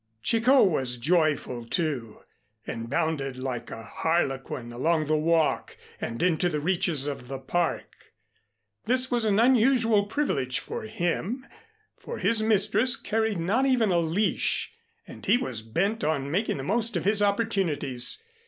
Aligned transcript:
Chicot 0.23 0.65
was 0.65 0.97
joyful, 0.97 1.63
too, 1.63 2.21
and 2.65 2.89
bounded 2.89 3.37
like 3.37 3.69
a 3.69 3.83
harlequin 3.83 4.73
along 4.73 5.05
the 5.05 5.15
walk 5.15 5.77
and 6.01 6.23
into 6.23 6.49
the 6.49 6.59
reaches 6.59 7.05
of 7.05 7.27
the 7.27 7.37
Park. 7.37 8.11
This 8.85 9.11
was 9.11 9.25
an 9.25 9.39
unusual 9.39 10.07
privilege 10.07 10.57
for 10.57 10.85
him, 10.85 11.45
for 11.99 12.17
his 12.17 12.41
mistress 12.41 12.95
carried 12.95 13.39
not 13.39 13.67
even 13.67 13.91
a 13.91 13.99
leash, 13.99 14.71
and 15.07 15.23
he 15.23 15.37
was 15.37 15.61
bent 15.61 16.03
on 16.03 16.31
making 16.31 16.57
the 16.57 16.63
most 16.63 16.97
of 16.97 17.05
his 17.05 17.21
opportunities. 17.21 18.23